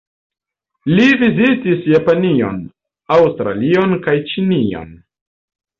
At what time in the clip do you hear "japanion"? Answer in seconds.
1.93-2.59